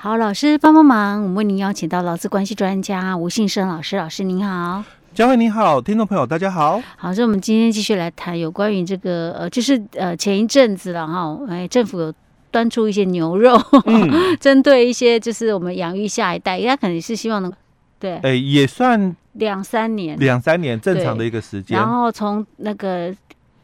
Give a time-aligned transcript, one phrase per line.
[0.00, 6.80] 好，老师帮帮忙，我们为您邀请到劳资关系专家吴信生老师，老师您好，佳慧你好，听众朋友大家好。
[6.96, 12.14] 好，所以我们今天继续来谈有关于这个呃，就是呃前一阵子了哈，哎，政府有
[12.52, 14.08] 端出一些牛肉，嗯、
[14.38, 17.52] 针对一些就是我们养育下一代，他可能是希望能
[17.98, 23.12] 对，哎，也算两三年，两三年正常的一个时间，然后从那个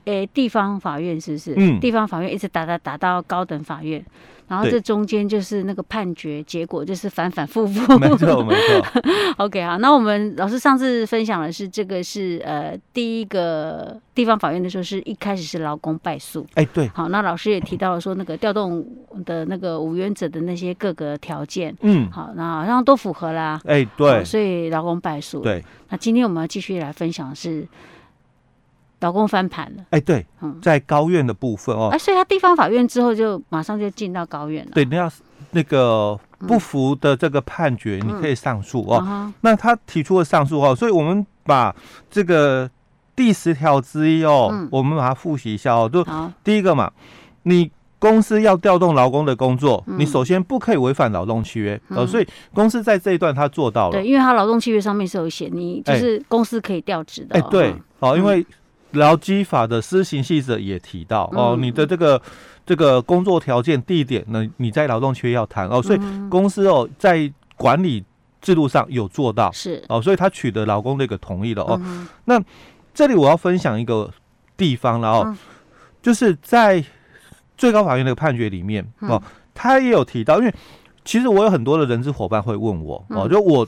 [0.05, 1.55] 诶地方法院是不是？
[1.57, 4.05] 嗯，地方法院一直打打打到高等法院。
[4.47, 7.99] 然后这中间就是那个判决结果，就是反反复复。
[7.99, 9.03] 没错，没错。
[9.43, 16.47] OK 好，那我们老师上次分享的是这个是呃第一个地方法院的时候，是一开始是劳工败诉。
[16.57, 16.87] 哎，对。
[16.89, 18.87] 好，那老师也提到了说那个调动
[19.25, 23.59] 的那个无原则的那些各个条件，嗯，好，那好像都符合啦。
[23.65, 24.23] 哎，对。
[24.27, 25.41] 所以劳工败诉。
[25.41, 25.65] 对。
[25.89, 27.67] 那今天我们要继续来分享的是。
[29.05, 30.25] 劳工翻盘了，哎，对，
[30.63, 34.71] 在高院的部分哦，哎，所以他地方法院之后就马上就进到高院了。
[34.73, 35.11] 对，你要
[35.51, 39.31] 那个不服的这个判决，你可以上诉哦。
[39.43, 41.77] 那他提出了上诉哦，所以我们把
[42.11, 42.71] 这个
[43.15, 45.87] 第十条之一哦，我们把它复习一下哦。
[45.93, 46.03] 就
[46.43, 46.91] 第一个嘛，
[47.43, 52.07] 你公司要调动劳工的工作，你首先不可以违反劳动契约呃。
[52.07, 57.39] 所以公司在这一段他做到了，对，因为他劳动契约上面是有写，你就是公司可以调职的。
[57.39, 58.47] 哎，对，哦，因为。
[58.95, 62.21] 劳基法的施行细则也提到哦，你的这个
[62.65, 66.01] 这个工作条件、地点呢，你在劳动契约要谈哦，所以
[66.31, 68.03] 公司哦在管理
[68.41, 71.81] 制度上有做到是哦，所以他取得劳工的一个同意了哦。
[72.25, 72.43] 那
[72.95, 74.11] 这里我要分享一个
[74.57, 75.37] 地方了哦，
[76.01, 76.83] 就是在
[77.59, 79.23] 最高法院的判决里面哦，
[79.55, 80.55] 他也有提到，因为
[81.05, 83.67] 其实我有很多的人资伙伴会问我哦，就我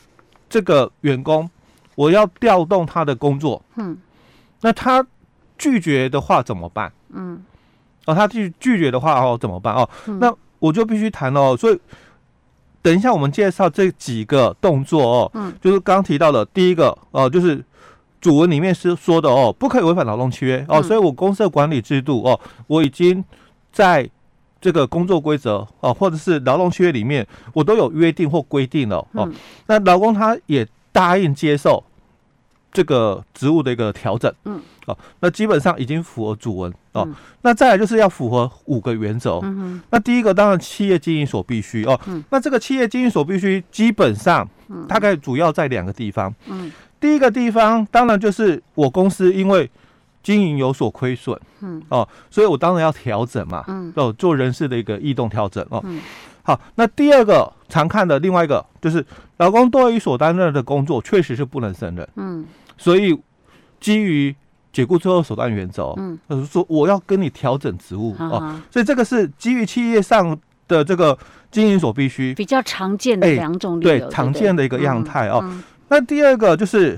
[0.49, 1.49] 这个员工
[1.95, 3.97] 我要调动他的工作，嗯，
[4.61, 5.07] 那他。
[5.59, 6.93] 拒绝的话怎么办？
[7.13, 7.43] 嗯，
[8.05, 9.89] 哦，他拒拒绝的话哦怎么办哦？
[10.07, 11.57] 嗯、那我就必须谈哦。
[11.57, 11.81] 所以
[12.83, 17.65] 等一下我们介绍这几个动作哦，嗯，就是刚提到的第一个哦，就是
[18.21, 20.81] 主文里面是说的哦，不可以违反劳动契约哦。
[20.81, 23.25] 嗯、所以我公司的管理制度哦，我已经
[23.73, 24.09] 在
[24.61, 29.27] 这个工作规则哦，或者是劳动契约里面，我都有约定或规定了哦。
[29.27, 29.35] 嗯、
[29.67, 31.83] 那劳工他也答应接受。
[32.73, 37.05] 这个职务的一个调整，嗯，哦，那基本上已经符合主文哦。
[37.07, 44.47] 嗯、那再来就是要符合五个原则，嗯哼，那第一个当然企业经营所必须哦，嗯，那这个企业经营所必须基本上
[44.87, 49.71] 大概主要在两个地方，嗯，第一个地方当然就是我公司因为
[50.23, 56.01] 经营有所亏损，嗯，哦，所以我当然要调整嘛，嗯，哦，做人事的一个异动调整哦，嗯。
[56.47, 59.05] 好，那第二个常看的另外一个就是，
[59.39, 62.47] 老公对于所担任的工作确实是不能胜任，嗯，
[62.79, 63.21] 所以
[63.81, 64.33] 基于
[64.73, 71.19] 解雇最后手段原则，嗯，就是说我要跟你调整职务哦，所以这个是基于企业上的这个
[71.51, 72.33] 经营所必须。
[72.35, 75.43] 比较常见的两种理由，对，常见的一个样态哦。
[75.89, 76.97] 那第二个就是，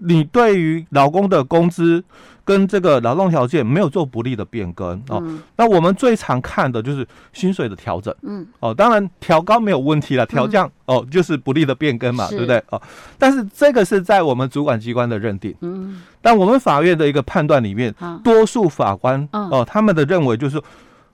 [0.00, 2.02] 你对于劳工的工资。
[2.42, 12.60] 跟这个劳动条件没有做不利的变更哦，嗯、那我们最常看的就是薪水的调整，嗯，哦，当然调高没有问题了，调降、嗯、哦就是不利的变更嘛，对不对？
[12.70, 12.82] 哦，
[13.18, 20.60] 但是这个是在我们主管机关的认定，嗯，但我们法院的一个判断里面，好多数法官哦他们的认为就是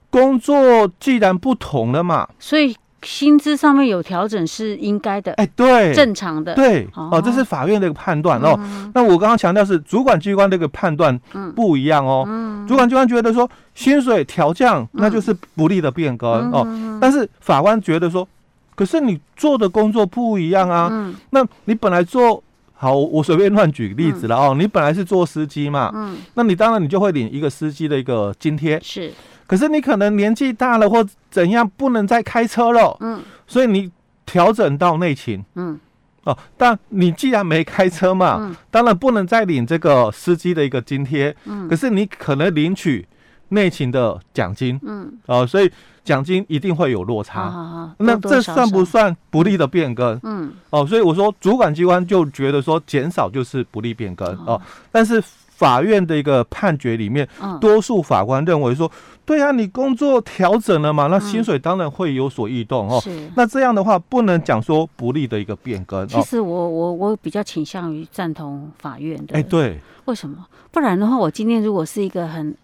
[0.09, 2.75] 工作既然不同了嘛，所以。
[3.03, 8.59] 薪资上面有调整是应该的，哎，对，正常的，对，哦，这是法院的一个判断哦。
[8.93, 11.17] 那我刚刚强调是主管机关这个判断
[11.55, 12.27] 不一样哦。
[12.67, 16.65] 主管机关觉得说薪水调降那就是不利的变更哦，
[16.99, 18.27] 但是法官觉得说，
[18.75, 21.13] 可是你做的工作不一样啊。
[21.29, 22.43] 那你本来做
[22.79, 24.55] 好，我随便乱举例子了哦。
[24.57, 29.11] 你本来是做司机嘛，嗯，那你当然你就会领一个司机的一个津贴，是。
[29.47, 32.95] 可是你可能年纪大了或怎样，不能再开车了。
[32.99, 33.89] 嗯，所以你
[34.25, 35.43] 调整到内勤。
[35.55, 35.79] 嗯，
[36.25, 41.35] 哦，但你既然没开车嘛，嗯，当然不能再领这个司机的一个津贴。
[41.45, 43.07] 嗯，可是你可能领取
[43.49, 44.79] 内勤的奖金。
[44.83, 45.71] 嗯，哦，所以
[46.03, 47.49] 奖金一定会有落差。
[47.49, 50.19] 好好好，那这算不算不利的变更？
[50.23, 54.27] 嗯，哦，所以我说主管机关就觉得说减少就是不利变更。
[54.45, 54.61] 哦，
[54.91, 55.23] 但是。
[55.57, 57.27] 法院的一个判决里面，
[57.59, 58.91] 多数法官认为说，
[59.25, 63.01] 对啊，你工作调整了嘛，那薪水当然会有所异动哦。
[63.35, 66.07] 那这样的话，不能讲说不利的一个变更。
[66.07, 69.33] 其实我我我比较倾向于赞同法院的。
[69.33, 70.45] 哎，对，为什么？
[70.69, 72.55] 不然的话，我今天如果是一个很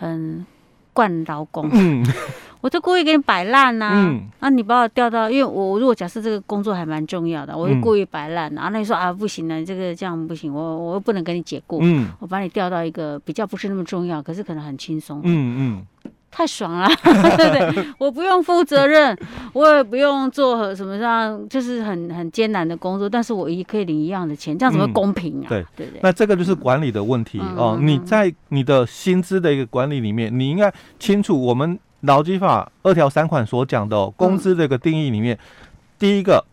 [0.00, 0.44] 很
[0.92, 1.68] 惯劳工。
[1.72, 2.04] 嗯。
[2.62, 15.86] 我就故意给你摆烂呐，嗯，那你把我调到，因为我如果假设这个工作还蛮重要的，我就故意摆烂，然后那你说啊不行了，这个这样不行，我我又不能跟你解雇，嗯，我把你调到一个比较不是那么重要，可是可能很轻松，嗯嗯，
[16.30, 16.88] 太爽了，
[17.36, 17.86] 对不对？
[17.98, 19.16] 我不用负责任，
[19.52, 25.46] 我也不用做什么样，就是很很艰难的工作，但是我也可以领一样的钱，这样怎么公平啊？
[25.48, 26.00] 对对对。
[26.02, 27.76] 那这个就是管理的问题哦。
[27.80, 35.36] 你在你的薪资的一个管理里面，你应该清楚我们劳基法二条三款所讲的工资的一个定义里面，
[35.98, 36.44] 第一个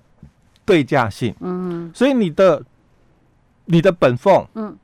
[0.66, 2.64] 对价性，嗯，所以你的
[3.66, 4.76] 你的本俸，嗯。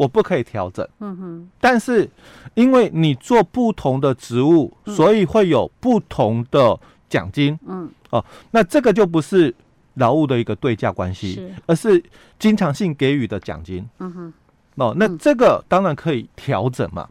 [0.00, 2.08] 我不可以调整，嗯哼，但是
[2.54, 6.80] 因为你做不同的职务，嗯、所以会有不同的
[7.10, 9.54] 奖金，嗯，哦，那这个就不是
[9.96, 11.54] 劳务的一个对价关系，是。
[11.66, 12.02] 而是
[12.38, 14.32] 经常性给予的奖金，嗯哼，
[14.76, 17.06] 哦，那这个当然可以调整嘛。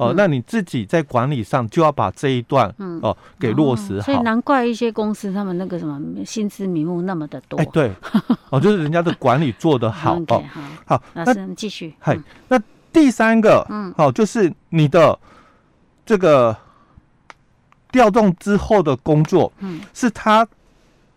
[0.00, 4.06] 哦，那你自己在管理上就要把这一段哦给落实好。
[4.06, 7.58] 所以难怪一些公司他们那个什么薪资名目那么的多。
[7.58, 7.92] 哎，对，
[8.48, 10.42] 哦，就是人家的管理做得好 哦。
[10.86, 11.94] 好，老师继续。
[11.98, 12.18] 嗨，
[12.48, 12.58] 那
[12.90, 15.18] 第三个，嗯，好，就是你的
[16.06, 16.56] 这个
[17.92, 20.48] 调动之后的工作，嗯，是他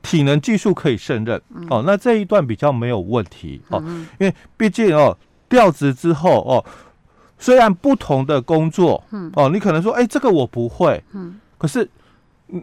[0.02, 3.82] 体能技术可以胜任，哦，那这一段比较没有问题哦，
[4.20, 6.66] 因为毕竟哦调职之后哦。
[7.38, 11.90] 虽然不同的工作，嗯，哦，你可能说，哎，这个我不会，嗯，可是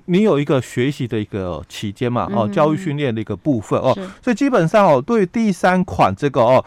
[0.06, 6.64] 你有一个学习的一个期间嘛，哦，教育训练的一个部分哦，所以基本上哦，对于第三款这个哦，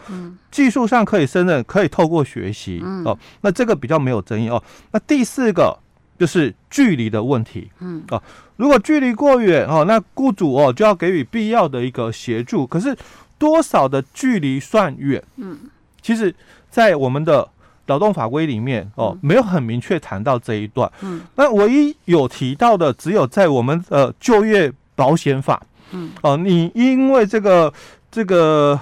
[0.50, 3.02] 技术上可以胜任，可以透过学习，嗯。
[3.04, 4.62] 哦，那这个比较没有争议哦。
[4.92, 5.76] 那第四个
[6.18, 8.22] 就是距离的问题，嗯，哦，
[8.56, 12.66] 如果距离过远哦，那雇主哦就要给予必要的一个协助。
[12.66, 12.96] 可是
[13.38, 15.22] 多少的距离算远？
[15.36, 15.58] 嗯，
[16.02, 16.34] 其实，
[16.70, 17.48] 在我们的
[17.86, 20.90] 劳动法规里面哦，没有很明确谈到这一段。
[21.02, 25.62] 嗯，那唯一有提到的，只有在我们呃就业保险法。
[25.90, 27.72] 嗯，哦，你因为这个
[28.10, 28.78] 这个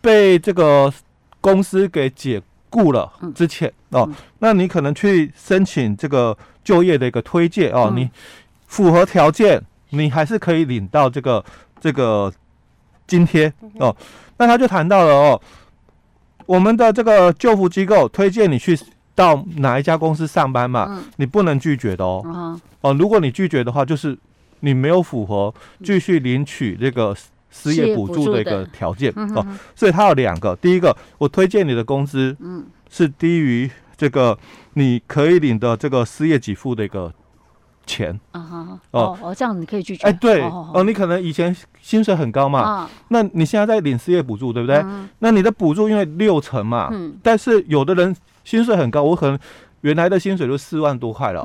[0.00, 0.92] 被这个
[1.40, 2.40] 公司给解
[2.70, 4.08] 雇了之前哦，
[4.38, 8.10] 那你可能去申请这个就业的一个推荐哦，你
[8.66, 9.60] 符合条件，
[9.90, 11.42] 你还是可以领到这个
[11.80, 12.30] 这个
[13.06, 13.96] 津贴哦。
[14.36, 15.40] 那他就谈到了哦。
[16.48, 18.78] 我们的这个救护机构推荐你去
[19.14, 20.86] 到哪一家公司上班嘛？
[20.88, 22.22] 嗯、你不能拒绝的哦。
[22.24, 24.16] 嗯、哦，如果你拒绝的话，就是
[24.60, 25.54] 你没有符合
[25.84, 27.14] 继续领取这个
[27.50, 29.46] 失业补助的一个条件哦。
[29.76, 34.38] 所以它有两个，第一个，我推荐你的工资嗯是低于这个
[34.72, 37.12] 你可以领的这个失业给付的一个。
[37.88, 38.20] 钱。
[38.30, 39.18] 啊哈哦。
[39.20, 40.06] 哦，这样你可以拒绝。
[40.06, 44.84] 哎，对哦，你可能以前薪水很高嘛，那你现在在领失业补助，对不对？
[45.20, 46.92] 那你的补助因为六成嘛，
[47.22, 48.14] 但是有的人
[48.44, 49.36] 薪水很高，我可能
[49.80, 51.44] 原来的薪水都四万多块了，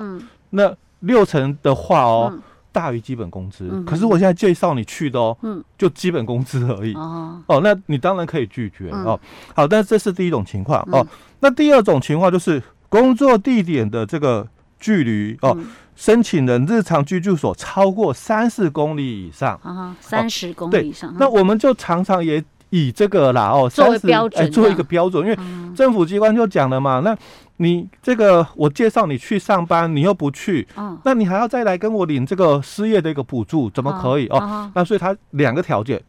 [0.52, 2.34] 那六成的话哦，
[2.72, 5.38] 大于基本工资，可是我现在介绍你去的哦，
[5.78, 6.94] 就基本工资而已。
[6.96, 9.20] 哦，那你当然可以拒绝哦。
[9.56, 11.06] 好，但是这是第一种情况哦，
[11.40, 14.48] 那第二种情况就是工作地点的这个
[14.84, 15.58] 距离哦。
[15.96, 21.16] 申请人日常居住所超过三十公里以上啊，三十公里以上。
[21.20, 25.38] 那我们就常常也以这个啦哦，作为标准，做一个标准，因为
[25.76, 27.16] 政府机关就讲了嘛，那
[27.58, 30.68] 你这个我介绍你去上班，你又不去，
[31.06, 34.72] 那你还要再来跟我领这个失业的一个补助，怎么可以哦？
[34.74, 36.02] 那所以他两个条件，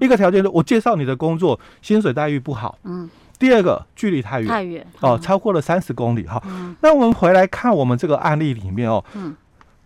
[0.00, 3.10] 一个条件是我介绍你的工作薪水待遇不好，嗯。
[3.42, 6.40] 第二个距离太远，太远哦，超过了三十公里哈。
[6.80, 9.34] 那我们回来看我们这个案例里面哦，嗯，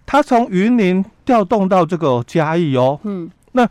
[0.05, 3.67] 他从云林调动到这个嘉义哦，嗯，那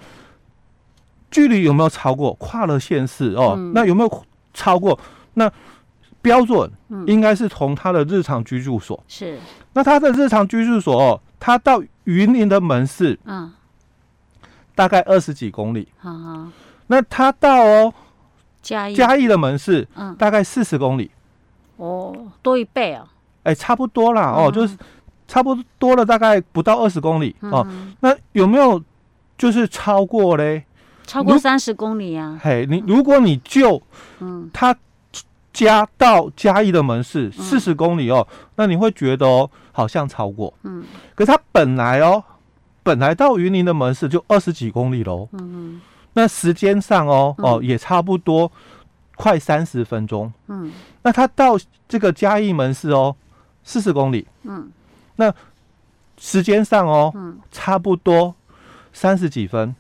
[1.29, 2.33] 距离有没有超过？
[2.33, 4.99] 跨了县市哦，那有没有超过？
[5.35, 5.51] 那
[6.23, 6.71] 标准
[7.05, 9.37] 应该是从他的日常居住所是。
[9.73, 13.53] 那他的日常居住所哦，他到云林的门市，嗯，
[14.73, 16.11] 大概二十几公里，好，
[16.87, 17.93] 那他到哦。
[18.65, 18.95] 嘉义。
[18.95, 21.11] 嘉义的门市，嗯，大概四十公里，
[21.77, 23.05] 哦，多一倍啊，
[23.43, 24.75] 哎，差不多啦，哦，就是
[25.27, 27.65] 差不多了，大概不到二十公里哦。
[27.99, 28.81] 那有没有
[29.37, 30.65] 就是超过嘞？
[31.05, 32.39] 超过三十公里啊？
[32.41, 33.79] 嘿，你如果你就
[34.19, 34.75] 嗯，他
[35.53, 42.23] 加到嘉义的门市四十公里哦，那你会觉得哦，好像超过，嗯，可是他本来哦，
[42.81, 45.81] 本来到云林的门市就二十几公里喽，嗯嗯。
[46.17, 48.51] 那时间上哦哦也差不多
[49.15, 50.71] 快三十分钟，嗯，
[51.03, 51.57] 那他到
[51.87, 53.15] 这个嘉义门市哦
[53.63, 54.71] 四十公里，嗯，
[55.17, 55.33] 那
[56.17, 58.33] 时间上哦，嗯，差不多
[58.91, 59.75] 三十几分，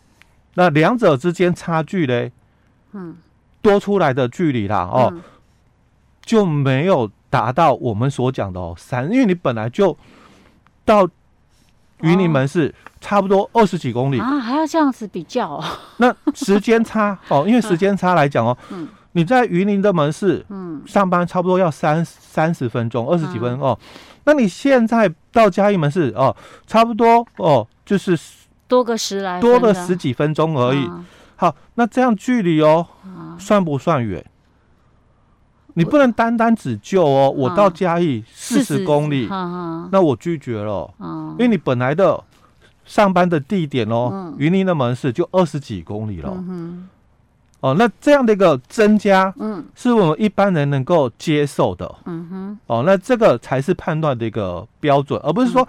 [0.55, 2.31] 那两者之间差距嘞，
[2.91, 3.17] 嗯，
[3.61, 5.13] 多出来的距离啦哦，
[6.21, 9.97] 就没有达到我们所讲的哦三，因为你本来就
[10.83, 11.09] 到。
[12.01, 15.63] 云林门市差不多二十几公里啊，还要这样子比较？
[15.97, 18.57] 那时间差哦，因为时间差来讲哦，
[19.13, 23.79] 你在云林的门市，嗯，上班差不多要三三十分钟，二十几分钟哦。
[24.25, 26.35] 那你现在到嘉义门市哦，
[26.67, 28.17] 差不多哦，就是
[28.67, 30.89] 多个十来多了十几分钟而已。
[31.37, 32.85] 好，那这样距离哦，
[33.37, 34.25] 算不算远？
[35.75, 39.27] 你不能单单只救哦，我到嘉义四十公里，
[39.91, 40.91] 那我拒绝了，
[41.37, 42.21] 因为你本来的
[42.85, 46.35] 上班的地点哦，云林的门市就二十几公里了。
[47.61, 55.67] 哦，那这样的一个增加，嗯，是我们一般人能够接受的，嗯哼，哦，那这个才是判断的一个标准，而不是说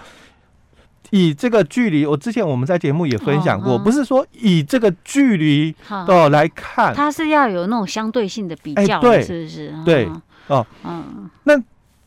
[1.10, 2.06] 以这个距离。
[2.06, 9.74] 我之前我们在节目也分享过，不是说以这个距离哦来看，它是要有那种相对性的比较，对，是不是？
[9.84, 10.08] 对，
[10.48, 11.60] 哦，嗯，那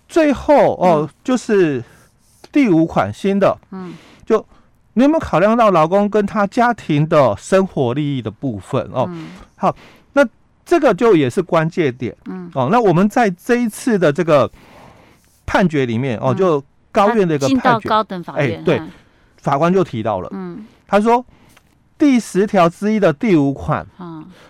[0.08, 1.84] 最后哦，就是
[2.52, 3.94] 第五款新的，嗯，
[4.26, 4.44] 就
[4.94, 9.10] 你有没有考量到老公跟他家庭的生活利益的部分哦？
[9.56, 9.76] 好，
[10.14, 10.28] 那
[10.66, 14.50] 这个就也是关键点，嗯，哦，那我们在这一次的这个
[15.46, 18.82] 判决里面，哦，就高院的一个判决，到高等法院，哎，对，
[19.38, 21.26] 法官就提到了，嗯，他说
[21.98, 23.86] 第十条之一的第五款，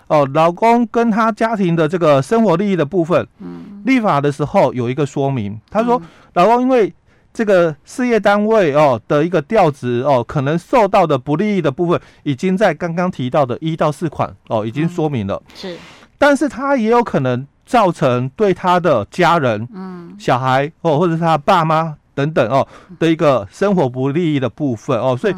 [0.08, 6.02] 哦，老公跟他家庭的这个生活利益的部分，嗯，立法的时候有一个说明，他说
[6.34, 6.94] 老公因为
[7.32, 15.36] 这个事业单位哦的一个调职哦，可能受到的不利益的部分，已经在刚刚提到的一到四款哦，已经说明了。
[15.36, 15.78] 嗯、是，
[16.18, 22.68] 但是他也有可能造成对他的家人、嗯，小孩哦，或者是他爸妈等等哦
[23.00, 25.36] 的一个生活不利益的部分哦，所以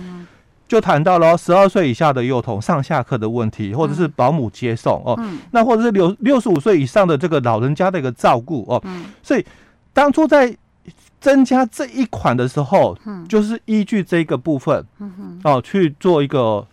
[0.67, 9.45] 就谈到了十二岁以下的幼童上下课的问题，或者是保姆接送哦，嗯、那或者是六六十五岁以上的这个老人家的一个照顾哦，嗯、所以
[9.93, 10.57] 当初在。
[11.19, 14.83] 增加这一款的时候，嗯，就是依据这个部分，
[15.43, 16.65] 哦去做一个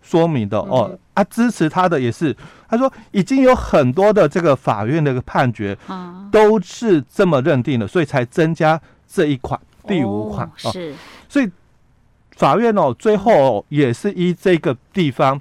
[0.00, 2.34] 说明的哦，啊，支持他的也是，
[2.74, 10.94] 他说已经有很多的这个法院的一个判决，啊，都是这么认定的，所以才增加这一款第五款，是，
[11.28, 11.50] 所以
[12.36, 15.40] 法院哦最后也是依这个地方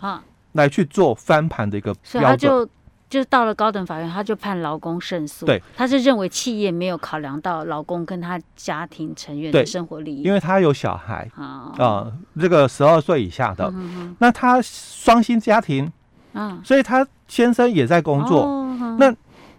[0.54, 2.70] 来去做翻盘的一个标准。
[3.10, 5.46] 就到了高等法院，他就判劳工胜诉。
[5.46, 14.16] 对，他是认为企业没有考量到劳工跟他家庭成员的生活利益，因为他有小孩啊，呃、这个十二岁以下的，嗯、哼哼。
[14.18, 15.94] 那他双薪家庭，
[16.34, 18.44] 嗯，所以他先生也在工作。
[18.44, 19.14] 哦、那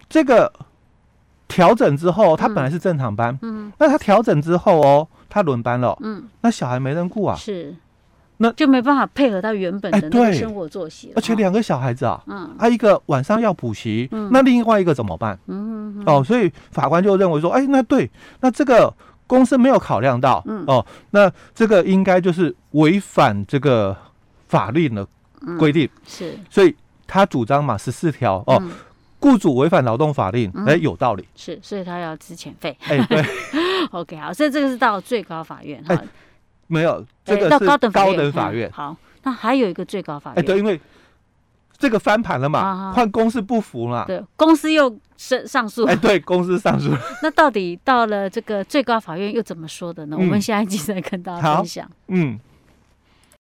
[0.09, 0.53] 这个
[1.49, 7.75] 调整之后，他本来是正常班，嗯，那他调整之后哦，他轮班了，嗯，那小孩没人顾啊，是。
[8.37, 15.39] 那就没办法配合他原本的那个生活作息了，而且两个小孩子啊，嗯，他一个晚上要补习，嗯，那另外一个怎么办？
[15.47, 16.03] 嗯。
[16.05, 18.93] 哦，所以法官就认为说，哎，那对，那这个
[19.29, 20.65] 公司没有考量到，嗯。
[20.67, 23.97] 哦，那这个应该就是违反这个
[24.49, 25.07] 法律的
[25.59, 26.75] 规定，是，所以
[27.07, 28.63] 他主张嘛，十四条哦，
[29.21, 33.25] 雇主违反劳动法令，哎，有道理，是，所以他要支遣费，哎，对，
[33.93, 36.01] OK，好，所以这个是到最高法院哈。
[36.67, 38.71] 没有，这个是高等法院。
[38.73, 40.41] 好，那还有一个最高法院。
[40.41, 40.81] 哎，对，因为
[41.77, 44.07] 这个翻盘了嘛，换公司不服嘛。
[44.07, 45.85] 对，公司又上上诉。
[45.85, 46.91] 哎，对，公司上诉。
[47.23, 50.17] 那到底到了这个最高法院又怎么说的呢？
[50.19, 51.87] 我们下一集再跟大家分享。
[52.09, 52.41] 嗯。